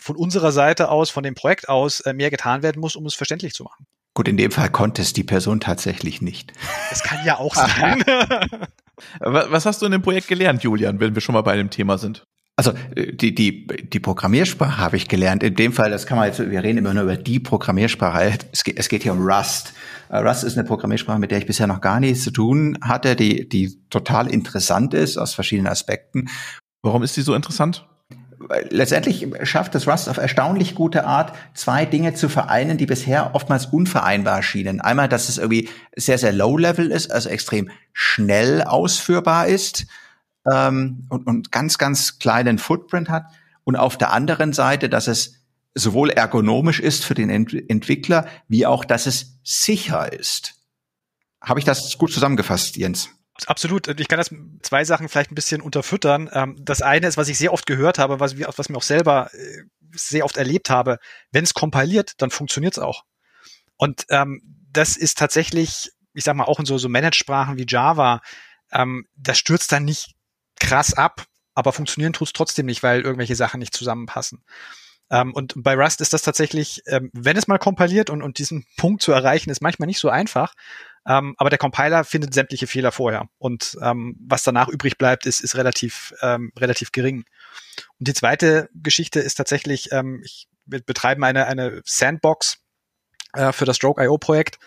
[0.00, 3.14] von unserer Seite aus, von dem Projekt aus, äh, mehr getan werden muss, um es
[3.14, 3.86] verständlich zu machen.
[4.14, 6.52] Gut, in dem Fall konnte es die Person tatsächlich nicht.
[6.88, 8.02] Das kann ja auch sein.
[9.20, 11.98] Was hast du in dem Projekt gelernt, Julian, wenn wir schon mal bei dem Thema
[11.98, 12.26] sind?
[12.56, 15.42] Also äh, die, die, die Programmiersprache habe ich gelernt.
[15.42, 18.38] In dem Fall, das kann man jetzt, wir reden immer nur über die Programmiersprache.
[18.52, 19.74] Es geht, es geht hier um Rust.
[20.08, 23.14] Äh, Rust ist eine Programmiersprache, mit der ich bisher noch gar nichts zu tun hatte,
[23.14, 26.28] die, die total interessant ist aus verschiedenen Aspekten.
[26.82, 27.86] Warum ist die so interessant?
[28.70, 33.66] letztendlich schafft es Rust auf erstaunlich gute Art, zwei Dinge zu vereinen, die bisher oftmals
[33.66, 34.80] unvereinbar schienen.
[34.80, 39.86] Einmal, dass es irgendwie sehr, sehr low-level ist, also extrem schnell ausführbar ist
[40.52, 43.26] ähm, und, und ganz, ganz kleinen Footprint hat.
[43.64, 45.34] Und auf der anderen Seite, dass es
[45.74, 50.54] sowohl ergonomisch ist für den Ent Entwickler, wie auch, dass es sicher ist.
[51.42, 53.10] Habe ich das gut zusammengefasst, Jens?
[53.46, 53.88] Absolut.
[54.00, 54.30] Ich kann das
[54.62, 56.30] zwei Sachen vielleicht ein bisschen unterfüttern.
[56.32, 59.30] Ähm, das eine ist, was ich sehr oft gehört habe, was, was mir auch selber
[59.34, 60.98] äh, sehr oft erlebt habe.
[61.32, 63.04] Wenn es kompiliert, dann funktioniert es auch.
[63.76, 68.22] Und ähm, das ist tatsächlich, ich sag mal, auch in so, so Managed-Sprachen wie Java,
[68.72, 70.15] ähm, das stürzt dann nicht
[70.60, 74.44] krass ab, aber funktionieren tut es trotzdem nicht, weil irgendwelche Sachen nicht zusammenpassen.
[75.10, 78.66] Ähm, und bei Rust ist das tatsächlich, ähm, wenn es mal kompiliert und, und diesen
[78.76, 80.54] Punkt zu erreichen, ist manchmal nicht so einfach.
[81.06, 83.28] Ähm, aber der Compiler findet sämtliche Fehler vorher.
[83.38, 87.24] Und ähm, was danach übrig bleibt, ist, ist relativ, ähm, relativ gering.
[87.98, 92.58] Und die zweite Geschichte ist tatsächlich, ähm, ich, wir betreiben eine, eine Sandbox
[93.34, 94.58] äh, für das Stroke.io-Projekt.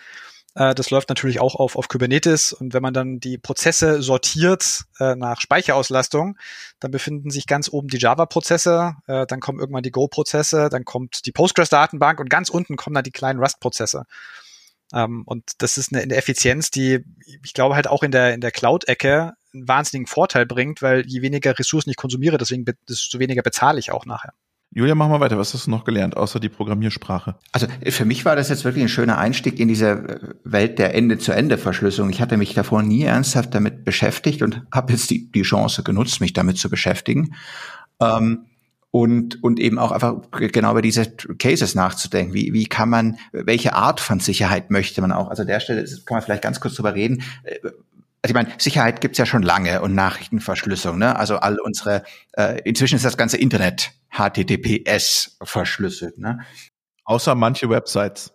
[0.54, 2.52] das läuft natürlich auch auf, auf Kubernetes.
[2.52, 6.36] Und wenn man dann die Prozesse sortiert äh, nach Speicherauslastung,
[6.80, 11.26] dann befinden sich ganz oben die Java-Prozesse, äh, dann kommen irgendwann die Go-Prozesse, dann kommt
[11.26, 14.04] die Postgres-Datenbank und ganz unten kommen dann die kleinen Rust-Prozesse.
[14.92, 17.04] Ähm, und das ist eine, eine Effizienz, die
[17.44, 21.22] ich glaube halt auch in der, in der Cloud-Ecke einen wahnsinnigen Vorteil bringt, weil je
[21.22, 24.32] weniger Ressourcen ich konsumiere, deswegen desto weniger bezahle ich auch nachher.
[24.72, 25.36] Julia, mach mal weiter.
[25.36, 27.34] Was hast du noch gelernt, außer die Programmiersprache?
[27.50, 30.94] Also für mich war das jetzt wirklich ein schöner Einstieg in diese äh, Welt der
[30.94, 32.10] Ende-zu-Ende-Verschlüsselung.
[32.10, 36.20] Ich hatte mich davor nie ernsthaft damit beschäftigt und habe jetzt die, die Chance genutzt,
[36.20, 37.34] mich damit zu beschäftigen.
[38.00, 38.46] Ähm,
[38.92, 42.34] und, und eben auch einfach genau über diese Cases nachzudenken.
[42.34, 45.28] Wie, wie kann man, welche Art von Sicherheit möchte man auch?
[45.28, 47.22] Also an der Stelle kann man vielleicht ganz kurz drüber reden.
[48.22, 50.98] Also ich meine, Sicherheit gibt's ja schon lange und Nachrichtenverschlüsselung.
[50.98, 51.16] Ne?
[51.16, 52.02] Also all unsere,
[52.32, 56.18] äh, inzwischen ist das ganze Internet HTTPS verschlüsselt.
[56.18, 56.40] Ne?
[57.04, 58.32] Außer manche Websites.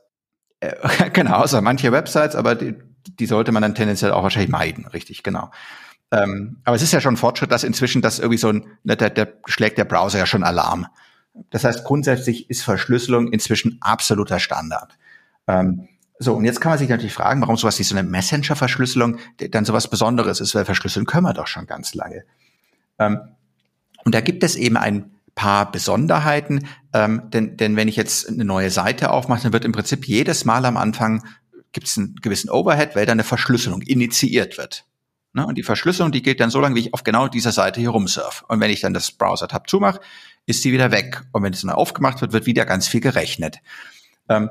[0.59, 2.75] Äh, genau, außer manche Websites, aber die,
[3.07, 5.51] die sollte man dann tendenziell auch wahrscheinlich meiden, richtig, genau.
[6.11, 8.95] Ähm, aber es ist ja schon ein Fortschritt, dass inzwischen das irgendwie so ein, ne,
[8.95, 10.87] der, der schlägt der Browser ja schon Alarm.
[11.49, 14.97] Das heißt, grundsätzlich ist Verschlüsselung inzwischen absoluter Standard.
[15.47, 19.17] Ähm, so, und jetzt kann man sich natürlich fragen, warum sowas wie so eine Messenger-Verschlüsselung
[19.37, 22.23] dann sowas Besonderes ist, weil verschlüsseln können wir doch schon ganz lange.
[22.99, 23.19] Ähm,
[24.05, 28.45] und da gibt es eben ein paar Besonderheiten, ähm, denn, denn wenn ich jetzt eine
[28.45, 31.23] neue Seite aufmache, dann wird im Prinzip jedes Mal am Anfang
[31.73, 34.85] gibt es einen gewissen Overhead, weil da eine Verschlüsselung initiiert wird.
[35.33, 35.45] Ne?
[35.45, 37.89] Und die Verschlüsselung, die geht dann so lange, wie ich auf genau dieser Seite hier
[37.89, 38.45] rumsurf.
[38.47, 39.99] Und wenn ich dann das Browser-Tab zumache,
[40.45, 41.23] ist sie wieder weg.
[41.33, 43.57] Und wenn es dann aufgemacht wird, wird wieder ganz viel gerechnet.
[44.29, 44.49] Ähm,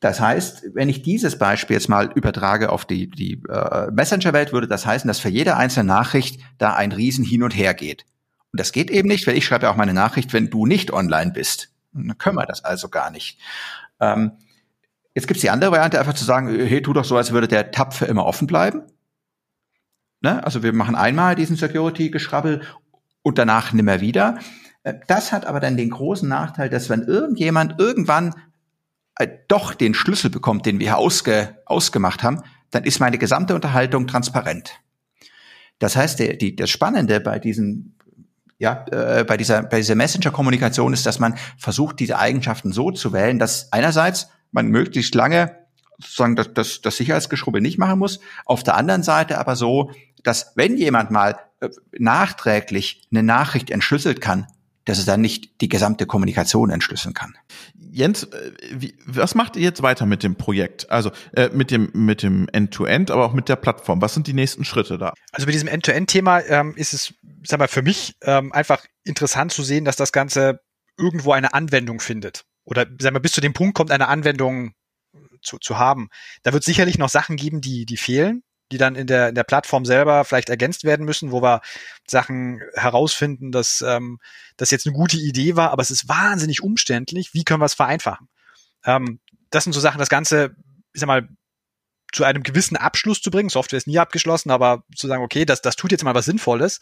[0.00, 4.68] das heißt, wenn ich dieses Beispiel jetzt mal übertrage auf die, die äh, Messenger-Welt, würde
[4.68, 8.04] das heißen, dass für jede einzelne Nachricht da ein Riesen hin und her geht.
[8.52, 10.92] Und das geht eben nicht, weil ich schreibe ja auch meine Nachricht, wenn du nicht
[10.92, 11.70] online bist.
[11.92, 13.38] Dann können wir das also gar nicht.
[14.00, 14.32] Ähm,
[15.14, 17.70] jetzt gibt's die andere Variante, einfach zu sagen, hey, tu doch so, als würde der
[17.70, 18.82] Tab für immer offen bleiben.
[20.20, 20.44] Ne?
[20.44, 22.62] Also wir machen einmal diesen Security-Geschrabbel
[23.22, 24.38] und danach nimmer wieder.
[24.82, 28.34] Äh, das hat aber dann den großen Nachteil, dass wenn irgendjemand irgendwann
[29.18, 34.06] äh, doch den Schlüssel bekommt, den wir ausge, ausgemacht haben, dann ist meine gesamte Unterhaltung
[34.06, 34.80] transparent.
[35.78, 37.96] Das heißt, der, die, das Spannende bei diesen
[38.58, 43.12] ja, äh, bei dieser, bei dieser Messenger-Kommunikation ist, dass man versucht, diese Eigenschaften so zu
[43.12, 45.54] wählen, dass einerseits man möglichst lange
[45.98, 49.90] sozusagen das, das, das Sicherheitsgeschrubbel nicht machen muss, auf der anderen Seite aber so,
[50.22, 54.46] dass wenn jemand mal äh, nachträglich eine Nachricht entschlüsselt kann,
[54.84, 57.34] dass es dann nicht die gesamte Kommunikation entschlüsseln kann.
[57.96, 60.90] Jens, äh, wie, was macht ihr jetzt weiter mit dem Projekt?
[60.90, 64.02] Also äh, mit dem mit dem End-to-End, -End, aber auch mit der Plattform.
[64.02, 65.14] Was sind die nächsten Schritte da?
[65.32, 69.62] Also bei diesem End-to-End-Thema ähm, ist es, sag mal, für mich ähm, einfach interessant zu
[69.62, 70.60] sehen, dass das Ganze
[70.98, 72.44] irgendwo eine Anwendung findet.
[72.64, 74.72] oder sagen wir, bis zu dem Punkt kommt, eine Anwendung
[75.40, 76.08] zu, zu haben.
[76.42, 79.44] Da wird sicherlich noch Sachen geben, die, die fehlen, die dann in der, in der
[79.44, 81.60] Plattform selber vielleicht ergänzt werden müssen, wo wir
[82.06, 84.18] Sachen herausfinden, dass ähm,
[84.56, 87.32] das jetzt eine gute Idee war, aber es ist wahnsinnig umständlich.
[87.32, 88.28] Wie können wir es vereinfachen?
[88.84, 90.56] Ähm, das sind so Sachen, das Ganze,
[90.92, 91.28] ich sag mal,
[92.12, 93.48] zu einem gewissen Abschluss zu bringen.
[93.48, 96.80] Software ist nie abgeschlossen, aber zu sagen, okay, das, das tut jetzt mal was Sinnvolles.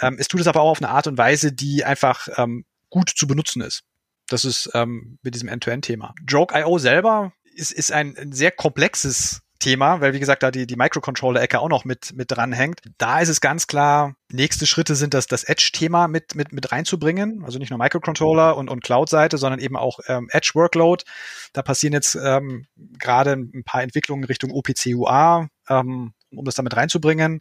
[0.00, 3.10] Ähm, es tut es aber auch auf eine Art und Weise, die einfach ähm, gut
[3.10, 3.82] zu benutzen ist.
[4.28, 6.14] Das ist ähm, mit diesem End-to-End-Thema.
[6.26, 10.76] Joke.io selber ist, ist ein, ein sehr komplexes Thema, weil wie gesagt, da die, die
[10.76, 12.80] Microcontroller-Ecke auch noch mit, mit dranhängt.
[12.98, 17.44] Da ist es ganz klar, nächste Schritte sind das, das Edge-Thema mit, mit, mit reinzubringen.
[17.44, 21.04] Also nicht nur Microcontroller und, und Cloud-Seite, sondern eben auch ähm, Edge-Workload.
[21.52, 22.66] Da passieren jetzt ähm,
[22.98, 27.40] gerade ein paar Entwicklungen Richtung OPC-UA, ähm, um das damit reinzubringen.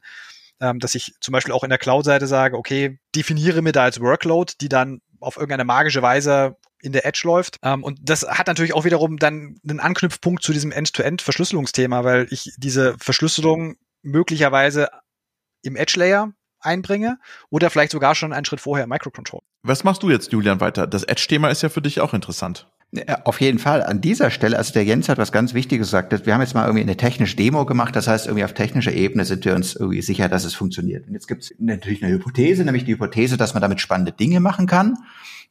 [0.61, 4.01] Ähm, dass ich zum Beispiel auch in der Cloud-Seite sage, okay, definiere mir da als
[4.01, 7.57] Workload, die dann auf irgendeine magische Weise in der Edge läuft.
[7.63, 12.53] Ähm, und das hat natürlich auch wiederum dann einen Anknüpfpunkt zu diesem End-to-End-Verschlüsselungsthema, weil ich
[12.57, 14.89] diese Verschlüsselung möglicherweise
[15.61, 19.43] im Edge-Layer einbringe oder vielleicht sogar schon einen Schritt vorher im Microcontroller.
[19.63, 20.87] Was machst du jetzt, Julian, weiter?
[20.87, 22.69] Das Edge-Thema ist ja für dich auch interessant.
[23.23, 23.83] Auf jeden Fall.
[23.83, 26.25] An dieser Stelle, also der Jens hat was ganz Wichtiges gesagt.
[26.25, 27.95] Wir haben jetzt mal irgendwie eine technische Demo gemacht.
[27.95, 31.07] Das heißt, irgendwie auf technischer Ebene sind wir uns irgendwie sicher, dass es funktioniert.
[31.07, 34.39] Und jetzt gibt es natürlich eine Hypothese, nämlich die Hypothese, dass man damit spannende Dinge
[34.39, 34.95] machen kann.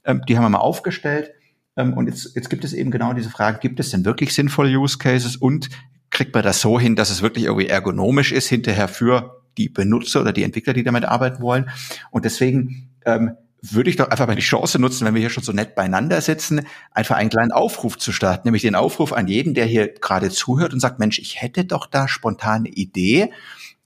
[0.04, 1.30] Ähm, die haben wir mal aufgestellt.
[1.76, 4.76] Ähm, und jetzt, jetzt gibt es eben genau diese Frage, gibt es denn wirklich sinnvolle
[4.76, 5.68] Use Cases und
[6.10, 10.22] kriegt man das so hin, dass es wirklich irgendwie ergonomisch ist hinterher für die Benutzer
[10.22, 11.70] oder die Entwickler, die damit arbeiten wollen.
[12.10, 15.42] Und deswegen ähm, würde ich doch einfach mal die Chance nutzen, wenn wir hier schon
[15.42, 19.54] so nett beieinander sitzen, einfach einen kleinen Aufruf zu starten, nämlich den Aufruf an jeden,
[19.54, 23.32] der hier gerade zuhört und sagt, Mensch, ich hätte doch da spontane Idee,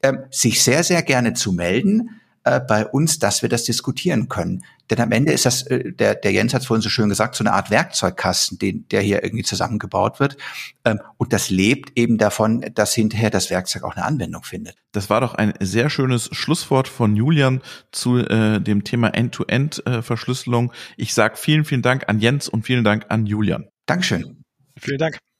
[0.02, 4.64] ähm, sich sehr, sehr gerne zu melden äh, bei uns, dass wir das diskutieren können.
[4.92, 7.34] Denn am Ende ist das, äh, der, der Jens hat es vorhin so schön gesagt,
[7.34, 10.36] so eine Art Werkzeugkasten, den, der hier irgendwie zusammengebaut wird.
[10.84, 14.76] Ähm, und das lebt eben davon, dass hinterher das Werkzeug auch eine Anwendung findet.
[14.92, 20.74] Das war doch ein sehr schönes Schlusswort von Julian zu äh, dem Thema End-to-End-Verschlüsselung.
[20.98, 23.68] ich sage vielen, vielen Dank an Jens und vielen Dank an Julian.
[23.86, 24.44] Dankeschön.
[24.78, 25.31] Vielen Dank.